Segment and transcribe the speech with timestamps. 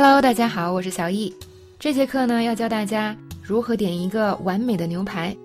[0.00, 1.34] Hello，大家好，我是小易。
[1.76, 5.36] 这节课呢，要教大家如何点一个完美的牛排。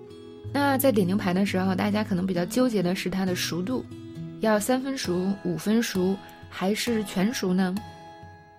[0.52, 3.84] 那在点牛排的时候，大家可能比较纠结的是它的熟度，
[4.42, 6.16] 要三分熟、五分熟
[6.48, 7.74] 还是全熟呢？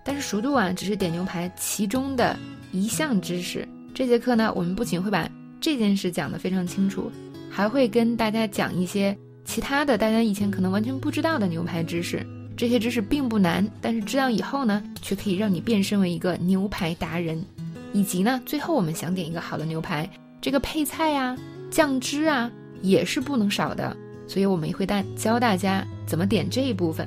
[0.04, 2.36] 但是熟度啊，只是点牛排其中的
[2.72, 3.66] 一项知识。
[3.94, 5.26] 这节课呢，我们不仅会把
[5.62, 7.10] 这件事讲得非常清楚，
[7.50, 9.16] 还会跟大家讲一些
[9.46, 12.18] 其他的大家以前可能完全不知道的牛排知识。
[12.56, 17.44] 这些知识并不难，但是知道以后呢，却可以让你变身为一个牛排达人。
[17.92, 20.08] 以及呢，最后我们想点一个好的牛排，
[20.40, 21.36] 这个配菜呀、
[21.70, 23.94] 酱汁啊也是不能少的。
[24.26, 27.06] 所以我们也会带教大家怎么点这一部分。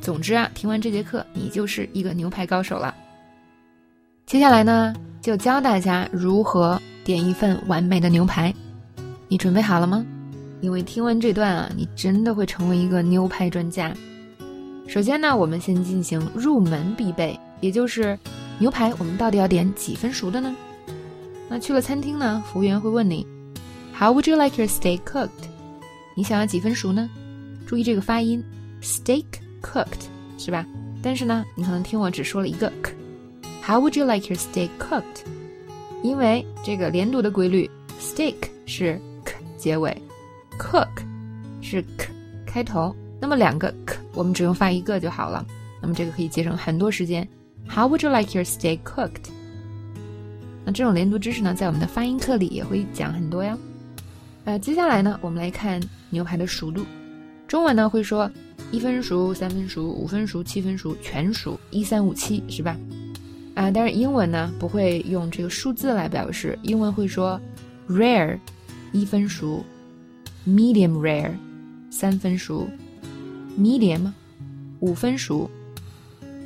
[0.00, 2.94] 总之啊，听完这节课，你就是一个牛排高手了。
[4.24, 8.54] 接下来呢，就教大家如何点一份完美的牛排。
[9.28, 10.06] 你准备好了吗？
[10.60, 13.92] 因为听完这段啊，你真的会成为一个牛排专家。
[14.86, 18.18] 首先呢，我们先进行入门必备，也就是
[18.58, 20.54] 牛排，我们到底要点几分熟的呢？
[21.48, 23.26] 那去了餐厅呢，服务员会问你
[23.98, 25.28] ，How would you like your steak cooked？
[26.14, 27.10] 你想要几分熟呢？
[27.66, 28.42] 注意这个发音
[28.80, 29.24] ，steak
[29.60, 30.06] cooked，
[30.38, 30.64] 是吧？
[31.02, 35.24] 但是呢，你可能听我只说了一个 k，How would you like your steak cooked？
[36.02, 37.68] 因为这个连读的规律
[38.00, 40.00] ，steak 是 k 结尾
[40.58, 40.88] ，cook
[41.60, 42.08] 是 k
[42.46, 42.94] 开头。
[43.20, 45.44] 那么两个 k 我们只用发一个就好了。
[45.80, 47.26] 那么这个可以节省很多时间。
[47.68, 49.30] How would you like your steak cooked？
[50.64, 53.56] 那这种连读知识呢，在我们的发音课里也会讲很多呀。
[54.44, 56.84] 呃，接下来呢，我们来看牛排的熟度。
[57.48, 58.30] 中文呢会说
[58.70, 62.76] 一分熟、三分熟、五分熟、七分熟、全熟，一三五七是吧？
[63.54, 67.40] 啊，但是英文呢不会用这个数字来表示，英文会说
[67.88, 68.38] rare
[68.92, 69.64] 一分熟
[70.46, 71.32] ，medium rare
[71.90, 72.68] 三分熟。
[73.58, 74.12] medium，
[74.80, 75.50] 五分熟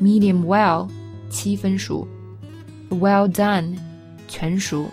[0.01, 0.89] ；medium well，
[1.29, 2.07] 七分熟
[2.91, 3.77] ；well done，
[4.29, 4.89] 全熟。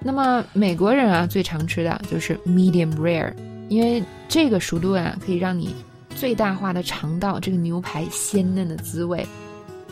[0.00, 3.32] 那么美国人啊，最常吃的就是 medium rare，
[3.68, 5.74] 因为这个熟度啊，可以让你
[6.14, 9.26] 最大化的尝到这个牛排鲜嫩的滋味。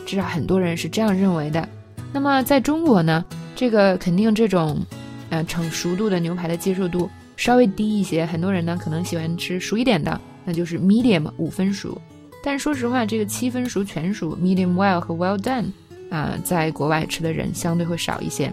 [0.05, 1.67] 至少很多人是这样认为的。
[2.11, 3.25] 那么在中国呢，
[3.55, 4.79] 这个肯定这种，
[5.31, 7.09] 呃，成熟度的牛排的接受度
[7.43, 8.25] 稍微低一些。
[8.25, 10.17] 很多人呢，可能喜欢吃熟一点的。
[10.45, 12.01] 那就是 medium 五分熟，
[12.41, 15.65] 但说实话，这个七分熟全熟 medium well 和 well done
[16.09, 18.49] 啊，在国外吃的人相对会少一些，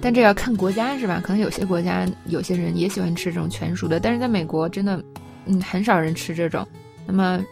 [0.00, 1.20] 但这要看国家是吧？
[1.22, 5.02] 可能有些国家有些人也喜欢吃这种全熟的，但是在美国真的，
[5.44, 6.66] 嗯，很少人吃这种。
[7.06, 7.42] 那么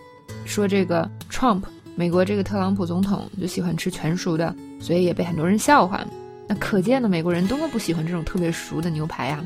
[0.46, 1.62] 说这个 Trump
[1.94, 6.02] 美国这个特朗普总统就喜欢吃全熟的，所以也被很多人笑话。
[6.46, 9.42] 那可见呢，美国人多么不喜欢这种特别熟的牛排啊！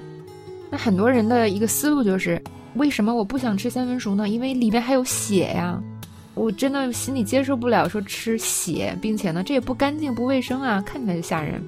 [0.77, 2.39] 那很多人的一个思路就是。
[2.75, 4.29] 为什么我不想吃三分熟呢？
[4.29, 5.83] 因为里面还有血呀，
[6.35, 11.59] 我真的心里接受不了说吃血，并且呢，这也不干净不卫生啊，看起来就吓人。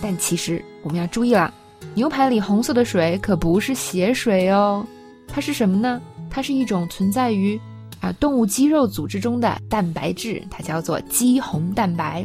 [0.00, 1.52] 但其实我们要注意了，
[1.96, 4.86] 牛排里红色的水可不是血水哦，
[5.26, 6.00] 它是什么呢？
[6.30, 7.60] 它是一种存在于
[8.00, 12.24] 啊动物肌肉组织中的蛋白质，它叫做肌红蛋白。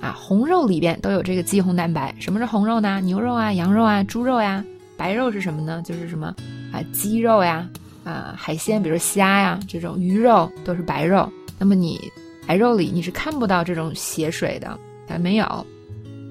[0.00, 2.14] 啊，红肉里边都有这个肌红蛋白。
[2.18, 3.02] 什么是红肉呢？
[3.02, 4.64] 牛肉啊，羊肉啊，猪肉呀。
[5.00, 5.80] 白肉是什么呢？
[5.82, 6.34] 就是什么。
[6.70, 7.66] 啊，鸡肉呀，
[8.04, 11.26] 啊，海鲜，比如虾呀，这种鱼肉都是白肉。
[11.58, 11.98] 那么你
[12.46, 14.78] 白肉里你是看不到这种血水的，
[15.08, 15.66] 还没有。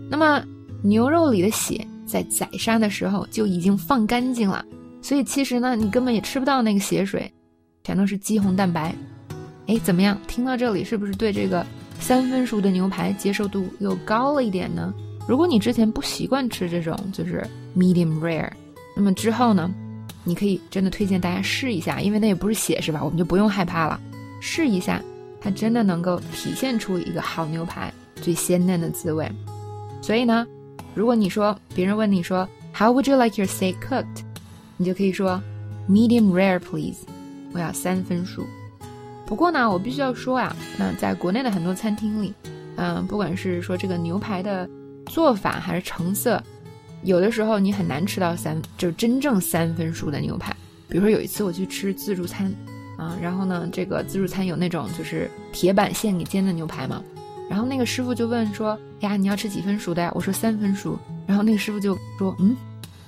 [0.08, 0.44] 那么
[0.84, 4.64] 牛肉里的血在宰杀的时候就已经放干净了，
[5.02, 7.32] 所以其实呢，你根本也吃不到那个血水，
[7.84, 8.94] 全都是肌红蛋白。
[9.66, 10.16] 哎，怎么样？
[10.28, 11.66] 听到这里是不是对这个
[12.00, 14.94] 三分熟的牛排接受度又高了一点呢？
[15.28, 17.46] 如果你之前不习惯吃这种就是
[17.80, 18.52] medium rare，
[18.96, 19.72] 那么之后呢？
[20.26, 23.02] 你可以真的推荐大家试一下，因为那也不是血，是吧？
[23.02, 24.00] 我们就不用害怕了，
[24.42, 25.02] 试一下，
[25.40, 29.32] 它真的能够体现出一个好牛排最鲜嫩的滋味。
[30.02, 30.46] 所以呢，
[30.94, 34.24] 如果你说别人问你说 How would you like your steak cooked？
[34.78, 35.42] 你就可以说
[35.90, 36.98] Medium rare, please。
[37.54, 38.46] 我要三分熟。
[39.26, 42.34] 不过呢，我必须要说啊，那在国内的很多餐厅里，
[42.76, 44.70] 嗯，不管是说这个牛排的
[45.08, 46.44] 做法还是成色。
[47.04, 50.56] 有的时候你很难吃到三，就是真正三分熟的牛排。
[50.88, 52.52] 比如说有一次我去吃自助餐，
[52.98, 57.02] 啊，然后呢，这个自助餐有那种就是铁板现给煎的牛排嘛，
[57.50, 62.56] 然后那个师傅就问说：“呀，你要吃几分熟的呀？”我说三分熟，然后那个师傅就说：“嗯，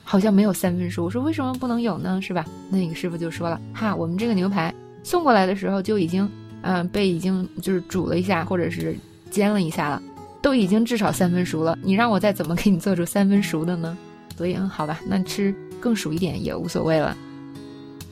[0.03, 2.21] 好像没有三分熟。”我说：“为什么不能有呢？
[2.21, 4.73] 是吧？”那个师傅就说了：“哈，我们这个牛排
[5.03, 6.29] 送过来的时候就已经，
[6.61, 8.95] 嗯，被已经就是煮了一下或者是
[9.29, 10.01] 煎了一下了。”
[10.41, 13.97] 都已经至少三分熟了，你让我再怎么给你做出三分熟的呢？
[14.35, 17.15] 所以，嗯，好吧，那吃更熟一点也无所谓了。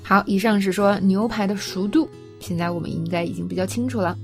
[0.03, 2.07] 好，以上是说牛排的熟度，
[2.39, 4.15] 现在我们应该已经比较清楚了。